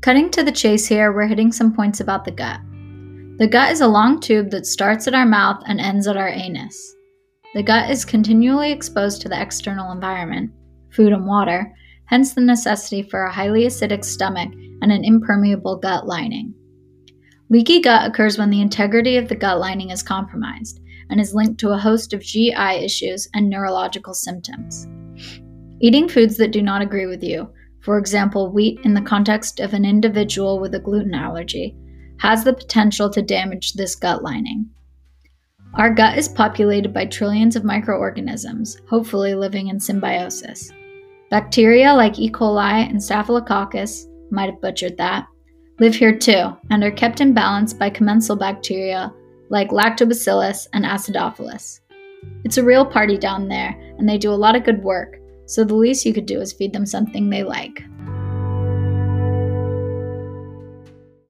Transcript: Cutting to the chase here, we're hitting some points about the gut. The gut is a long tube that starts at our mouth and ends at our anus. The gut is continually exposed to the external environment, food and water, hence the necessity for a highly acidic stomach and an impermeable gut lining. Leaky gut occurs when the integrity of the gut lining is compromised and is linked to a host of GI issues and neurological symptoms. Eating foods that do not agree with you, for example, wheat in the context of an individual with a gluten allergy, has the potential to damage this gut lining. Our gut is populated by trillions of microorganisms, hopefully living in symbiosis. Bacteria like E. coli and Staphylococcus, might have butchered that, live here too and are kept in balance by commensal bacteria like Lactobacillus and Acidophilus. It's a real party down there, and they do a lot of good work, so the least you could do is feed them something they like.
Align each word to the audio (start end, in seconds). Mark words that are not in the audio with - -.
Cutting 0.00 0.30
to 0.30 0.42
the 0.42 0.50
chase 0.50 0.86
here, 0.86 1.12
we're 1.12 1.26
hitting 1.26 1.52
some 1.52 1.74
points 1.74 2.00
about 2.00 2.24
the 2.24 2.30
gut. 2.30 2.58
The 3.36 3.46
gut 3.46 3.70
is 3.70 3.82
a 3.82 3.86
long 3.86 4.18
tube 4.18 4.50
that 4.50 4.64
starts 4.64 5.06
at 5.06 5.14
our 5.14 5.26
mouth 5.26 5.62
and 5.66 5.78
ends 5.78 6.06
at 6.06 6.16
our 6.16 6.28
anus. 6.28 6.96
The 7.54 7.62
gut 7.62 7.90
is 7.90 8.06
continually 8.06 8.72
exposed 8.72 9.20
to 9.22 9.28
the 9.28 9.40
external 9.40 9.92
environment, 9.92 10.52
food 10.90 11.12
and 11.12 11.26
water, 11.26 11.70
hence 12.06 12.32
the 12.32 12.40
necessity 12.40 13.02
for 13.02 13.24
a 13.24 13.32
highly 13.32 13.66
acidic 13.66 14.02
stomach 14.02 14.50
and 14.80 14.90
an 14.90 15.04
impermeable 15.04 15.76
gut 15.76 16.06
lining. 16.06 16.54
Leaky 17.50 17.82
gut 17.82 18.08
occurs 18.08 18.38
when 18.38 18.48
the 18.48 18.62
integrity 18.62 19.18
of 19.18 19.28
the 19.28 19.36
gut 19.36 19.58
lining 19.58 19.90
is 19.90 20.02
compromised 20.02 20.80
and 21.10 21.20
is 21.20 21.34
linked 21.34 21.60
to 21.60 21.72
a 21.72 21.78
host 21.78 22.14
of 22.14 22.22
GI 22.22 22.54
issues 22.82 23.28
and 23.34 23.50
neurological 23.50 24.14
symptoms. 24.14 24.86
Eating 25.80 26.08
foods 26.08 26.38
that 26.38 26.52
do 26.52 26.62
not 26.62 26.80
agree 26.80 27.06
with 27.06 27.22
you, 27.22 27.50
for 27.80 27.98
example, 27.98 28.52
wheat 28.52 28.80
in 28.84 28.94
the 28.94 29.00
context 29.00 29.60
of 29.60 29.74
an 29.74 29.84
individual 29.84 30.58
with 30.58 30.74
a 30.74 30.78
gluten 30.78 31.14
allergy, 31.14 31.76
has 32.18 32.44
the 32.44 32.52
potential 32.52 33.08
to 33.10 33.22
damage 33.22 33.72
this 33.72 33.94
gut 33.94 34.22
lining. 34.22 34.68
Our 35.74 35.94
gut 35.94 36.18
is 36.18 36.28
populated 36.28 36.92
by 36.92 37.06
trillions 37.06 37.56
of 37.56 37.64
microorganisms, 37.64 38.80
hopefully 38.88 39.34
living 39.34 39.68
in 39.68 39.78
symbiosis. 39.78 40.70
Bacteria 41.30 41.94
like 41.94 42.18
E. 42.18 42.30
coli 42.30 42.88
and 42.88 43.02
Staphylococcus, 43.02 44.06
might 44.30 44.50
have 44.50 44.60
butchered 44.60 44.96
that, 44.96 45.26
live 45.78 45.94
here 45.94 46.16
too 46.16 46.56
and 46.70 46.84
are 46.84 46.90
kept 46.90 47.20
in 47.20 47.32
balance 47.32 47.72
by 47.72 47.88
commensal 47.88 48.36
bacteria 48.36 49.12
like 49.48 49.70
Lactobacillus 49.70 50.68
and 50.72 50.84
Acidophilus. 50.84 51.80
It's 52.44 52.58
a 52.58 52.64
real 52.64 52.84
party 52.84 53.16
down 53.16 53.48
there, 53.48 53.74
and 53.98 54.08
they 54.08 54.18
do 54.18 54.30
a 54.30 54.34
lot 54.34 54.54
of 54.54 54.64
good 54.64 54.82
work, 54.82 55.16
so 55.50 55.64
the 55.64 55.74
least 55.74 56.06
you 56.06 56.14
could 56.14 56.26
do 56.26 56.40
is 56.40 56.52
feed 56.52 56.72
them 56.72 56.86
something 56.86 57.28
they 57.28 57.42
like. 57.42 57.82